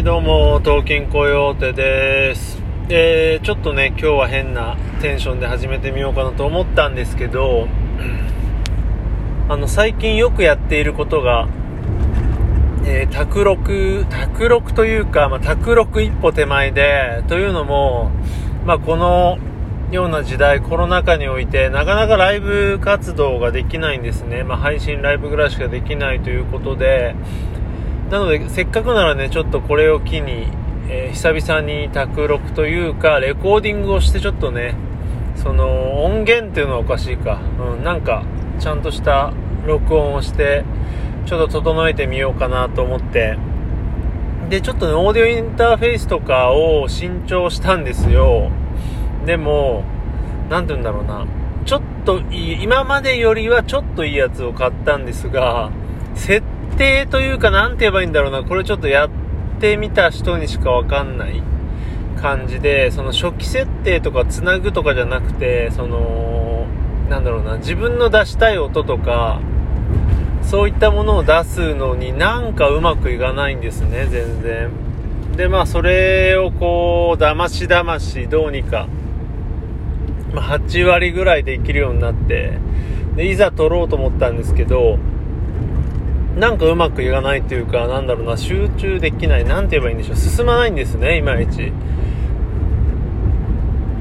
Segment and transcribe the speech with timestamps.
[0.00, 2.58] い、どうも、東京コヨーテです。
[2.88, 7.68] えー、ちょっとね、今日は変なテンションで始めてみようかなと思ったんですけど、
[9.50, 11.48] あの、最近よくやっていることが、
[12.86, 18.10] えー、卓録、卓録というか、まあ、卓録一歩手前で、というのも、
[18.64, 19.38] まあ、この
[19.90, 24.44] ような時代、コロナ禍において、なかなかライブ活動ができないんですね。
[24.44, 27.14] まあ、配信ライブぐらいしかできないということで、
[28.10, 30.48] なので、せっかくならね、ちょっとこれを機に、
[30.88, 34.74] えー久々に卓録というか、レコーディングをしてちょっとね、
[35.36, 37.40] その、音源っていうのはおかしいか。
[37.76, 38.24] うん、なんか、
[38.58, 39.32] ちゃんとした
[39.64, 40.64] 録音をして、
[41.26, 43.38] ちょっと整えてみようかなと思って、
[44.48, 48.50] で、ちょっとね、オーディオインターフェースとかを新調したんですよ。
[49.24, 49.84] でも、
[50.48, 51.26] なんて言うんだろうな。
[51.64, 55.70] ちょっといい、今までよりはちょっといいやつを買ったんですが、
[56.16, 56.44] 設
[56.80, 58.42] 定というか、なんて言えばいいんだろうな。
[58.42, 59.10] これちょっとやっ
[59.60, 61.42] てみた人にしかわかんない
[62.22, 66.66] 感じで、その初期設定とかつなぐとかじゃなくて、その、
[67.10, 69.40] なんだろうな、自分の出したい音とか、
[70.40, 74.70] そういったものを出すのになんかうまくいかないんですね、全然。
[75.36, 78.88] で、まあ、それをこう、だましだまし、どうにか、
[80.32, 82.52] まあ、8割ぐらいできるようになって、
[83.16, 84.98] で、いざ撮ろうと思ったんですけど、
[86.36, 91.72] なんかうまくいかないというか、なんだろうな、集中できない、なんて言えばいいんでしょう、進まないんですね、いまいち。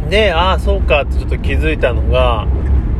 [0.09, 2.47] で、ああ、そうかってちょっと気づいたのが、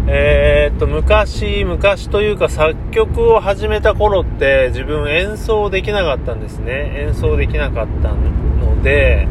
[0.08, 6.94] えー、っと、昔、昔というか作曲を始めた頃って自分演奏できなかったんですね。
[6.96, 9.28] 演奏できなかったので、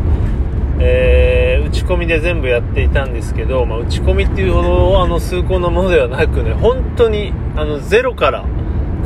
[0.79, 1.39] えー
[1.69, 8.45] 打ち込みで全部やっていたんですけど、まあ、打ち込みっていうほどあの崇高なものではなくね、本当にあのゼロから、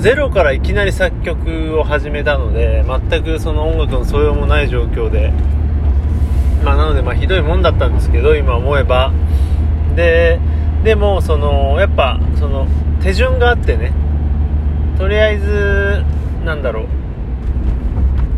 [0.03, 5.33] ゼロからいきなり作曲を始めたので、全くその音楽の素養もない状況で、
[6.65, 9.13] まあ、なのでまあひどいもんだったんですけど、今思えば。
[9.95, 10.41] で、
[10.83, 12.67] でも、その、やっぱ、その、
[13.01, 13.93] 手順があってね、
[14.99, 16.03] とりあえず、
[16.45, 16.87] なんだろう、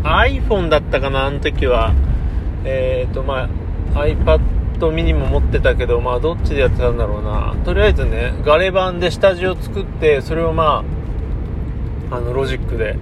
[0.03, 1.93] iPhone だったかな、あの時は。
[2.63, 3.49] えっ、と、ま
[3.95, 4.39] あ、iPad
[4.91, 7.55] mini も持ってたけど、まあ、どっちでやってたんだろうな。
[7.65, 11.04] とりあえずね、ガレ版で下地を作って、それをまあ、
[12.11, 12.97] あの、ロジックで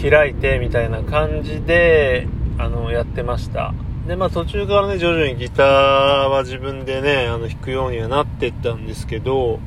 [0.00, 2.26] 開いて、みたいな感じで、
[2.58, 3.74] あの、やってました。
[4.06, 9.60] で、まあ途中からね、徐々にギターは自分でね、あの、弾くようにはなってったんですけど、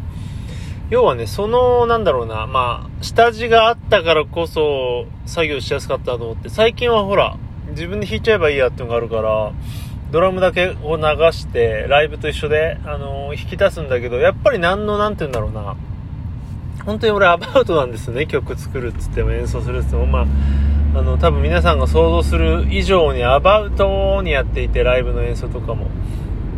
[0.89, 7.37] 要はね、その、なんだろうな、まあ、下地があったからこそ、作業しやすかったと思って、最近はほら、
[7.69, 9.53] 自分で弾いちゃえばいいやっていうのがあるから、
[10.11, 15.77] ドラムだけを流して、ライブと一緒で、あの、弾き出すんだけど、やっぱり何の、なんて言うんだろうな、
[16.85, 25.87] 本当に俺アバウトなんですね、曲作るっつっても演奏するっつっても、まあ、あの、多分皆さんが想像する以上にアバウトにやっていて、ライブの演奏とかも。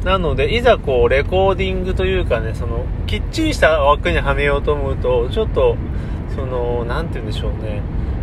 [0.05, 5.75] なので、いざこう、レコーディングというかね、その、きっちりした枠にはめようと思うと、ちょっと、
[6.35, 7.81] その、なんて言うんでしょうね。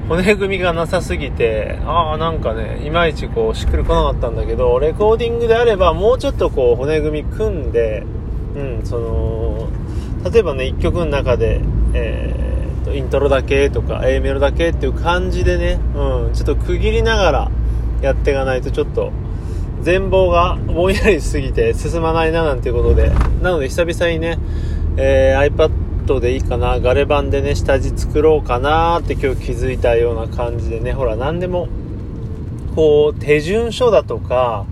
[0.09, 8.05] 骨組みがなさすぎて、ああ、なんかね、いまいちこう、しっくりこなかったんだけど、レコーディングであれば、もうちょっとこう、骨組み組んで、
[8.57, 9.69] うん、その、
[10.31, 11.61] 例えばね、一曲の中で、
[11.95, 17.51] えーと、イントロだけとか、A メロだけっていう感じでね、うん、ちょっと区切りながら
[18.03, 19.13] やっていかないとちょっと、
[19.83, 23.11] 全貌がぼんやりしすぎて進まないななんていうことで、
[23.43, 24.39] なので久々にね、
[24.97, 31.69] えー iPad でいいかな、ガレ版でね、下地作ろうかなって今日気づいたような感じでね、ほら、何でも、
[32.75, 34.67] こう、手順書だとか、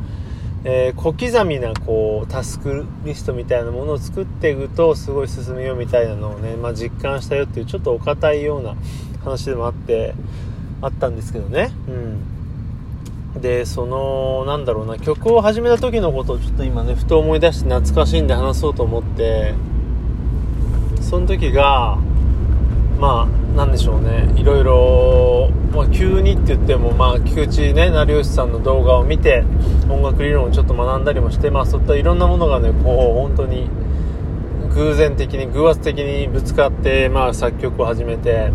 [0.64, 8.74] えー小刻みなこうタスクリストみたいなものを作っていくとすごい進むよみたいなのをね、まあ、実感したよっていうちょっとお堅いような
[9.22, 10.14] 話でもあって
[10.82, 11.70] あったんですけどね。
[11.88, 12.38] うん。
[13.40, 19.54] でそのなんだろうな曲を始めた時のことをちょっと今ねふと思い出して懐かしいんで話そうと思って
[21.00, 21.98] その時が
[22.98, 24.32] まあなんでしょうね。
[24.36, 29.42] いろいろ、まあ、急にって言ってもまあ菊池ね成吉さんの動画を見て
[29.90, 33.68] 音楽理論をちょっと学んだりもしてまあそういったいろんなものがねこう本当に
[34.74, 38.52] 偶然的に偶発的にぶつかってまあ作曲を始めて。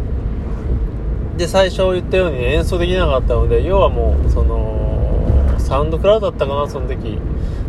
[1.35, 7.17] で最初言ったように、ね、演奏できなかったので要はもうそのサウンドクラウドだったかなその時。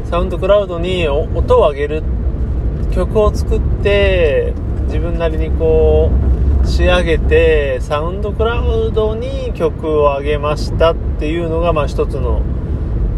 [0.05, 2.03] サウンドクラウドに音を上げる
[2.95, 4.53] 曲を作って
[4.85, 6.34] 自分なりにこう
[6.65, 12.43] 仕上げてサウンドクラウドに曲を上げましたっていうのがまあ一つの、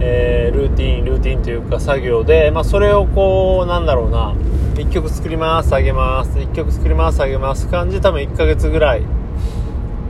[0.01, 4.35] えールーティンルーティンというか作業で、まあ、それをこうなんだろうな
[4.75, 9.03] 1曲作ります上げます1曲作ります上げます感じ多分1ヶ月ぐらい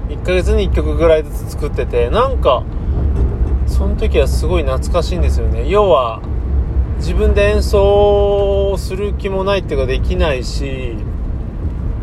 [0.09, 2.65] 1ヶ月に1曲ぐらいずつ作っててなんか
[3.67, 5.69] その時はすごい懐かしいんですよね。
[5.69, 6.23] 要は
[6.99, 10.97] 自分で演奏する気もないっていうかできないし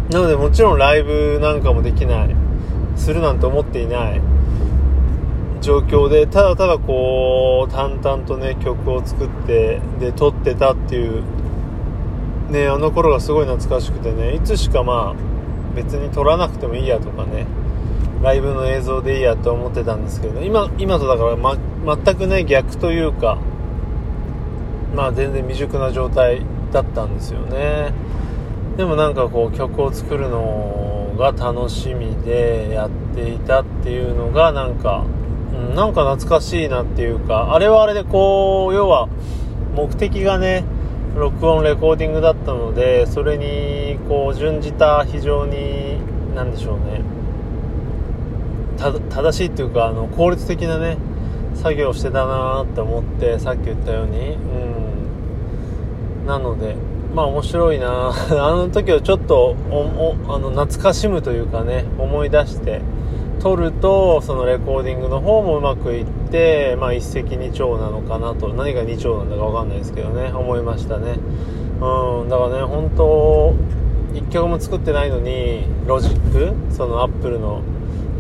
[0.09, 2.35] なのでもちろんライブなんかもできない。
[2.95, 4.21] するなんて思っていない。
[5.61, 11.23] 状況でただただこう淡々とね曲を作ってで撮ってたっていう
[12.51, 17.47] ねあの頃がすごい懐かしくてねいつしかまあ別に撮らなくてもいいやとかね
[18.21, 23.38] ライブの映像でいいやと思ってたんですけど、今今とだから、ま、全くね逆というか
[24.94, 26.41] まあ全然未熟な状態
[26.73, 27.94] だったんですよね。
[28.78, 35.06] でもなんかこう曲を作るのが楽しみでやっていたっていうのがなんか
[35.54, 39.08] うん、なんか懐かしいなっていうか、あれはあれでこう、要は、
[39.75, 40.64] 目的がね、
[41.16, 45.98] 録音、レコーディングだったので、それに、こう、準じた非常に、
[46.36, 47.02] なんでしょうね、
[49.10, 50.98] 正しいっていうか、あの、効率的なね、
[51.54, 56.25] 作業してたなって思って、さっき言ったように、うん。
[56.25, 56.75] なので、
[57.13, 58.10] まあ面白いな。
[58.31, 59.56] あの時をちょっと
[60.27, 62.81] あの懐かしむというかね、思い出して、
[63.39, 71.18] 撮るとそのレコーディングの方もうまくいって、まあ、一石二鳥なのかなと何が二鳥なんだか分かんないですけどね思いましたね。
[71.81, 73.54] うんだからね本当
[74.13, 76.54] 1曲も作ってないのにロジック？
[76.74, 77.62] そのアップルの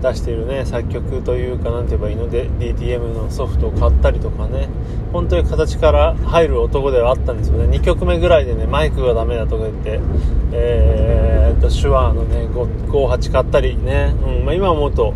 [0.03, 2.29] 出しているね作曲というか何て言えばいいの？
[2.29, 4.67] で DTM のソフトを買ったりとかね。
[5.13, 7.77] 本当に形から入る男ではあったんですよね。
[7.77, 9.99] 2曲目ぐらいでねマイクがダメだとか言って
[10.51, 15.13] えー、っと手話のね58買ったりね、うんまあ、今思うと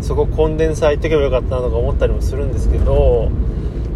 [0.00, 3.30] そこコンデンサー行ってけばよかったなとか思ったりもするんですけど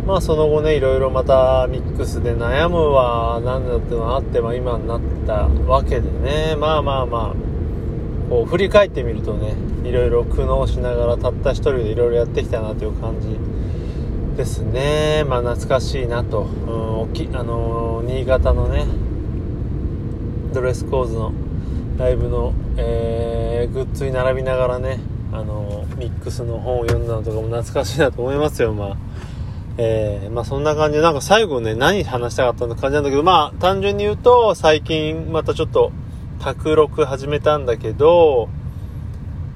[0.07, 6.55] まあその後ねいろいろまたミックスで悩むは何だっていうのがあって、まあ、今になったわけでね。
[6.57, 7.50] まあまあまあ。
[8.31, 13.29] こう振り返ってみるとねいろいろ苦悩しながらたった一人でいろいろやってきたなという感じ
[14.37, 15.25] ですね。
[15.29, 18.87] まあ懐かしいなと、うん、きあのー、新潟のね
[20.55, 21.33] ドレスコーズの
[21.99, 25.01] ライブの、えー、グッズに並びながらね
[25.33, 28.97] あのー、ミックスの本を読んだのとかも懐かしいなと思いますよまあ。
[29.77, 35.91] えー、まあそんな感じで、なんか最後ね、何話したかったの感じなんだけど、まあ単純に言うと、最近またちょっと、
[36.41, 38.49] 卓録始めたんだけど、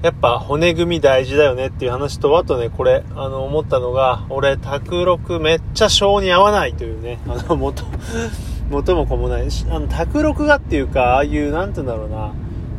[0.03, 7.85] やっぱ骨組み大事だよねっていう話と、あとね、これ、あの、思ったのが、俺、卓録めっちゃ性に合わないというね、 あの、元、
[8.71, 9.49] 元も子もない。
[9.71, 12.33] あの、卓録がっていうか、ああいう、なんて言うんだろうな、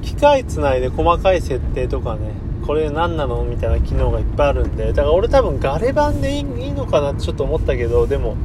[0.03, 2.19] 機械つないで細かい設定とかね、
[2.67, 8.35] これ何なのみたいな機能がいっぱいあるんで、だから俺多分ガレ版でいいのかなってちょっと思ったけど、でも、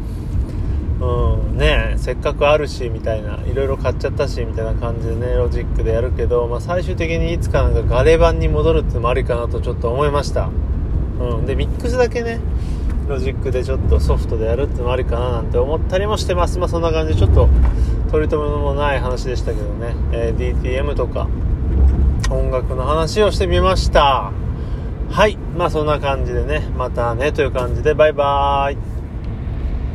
[1.00, 1.40] うん。
[1.60, 10.50] ねせっかくあるしみたいないろいろ買っちゃったしみたいな感じでねロジックでやるけど、まあ、最終的にいつかなんかガレ版に戻るってのもありかなとちょっと思いました、
[11.20, 12.40] うん、でミックスだけね
[13.08, 16.60] ロジックでちょっとソフトでやるってのもありかななんて思ったりもしてます。
[16.60, 17.48] まあそんな感じでちょっと
[18.12, 21.26] 取り留めもない話でしたけどね、えー、DTM とか
[22.30, 24.30] 音楽の話をしてみました。
[25.10, 25.36] はい。
[25.56, 28.99] まあそんな感じでねまたねという感じでバイバーイ。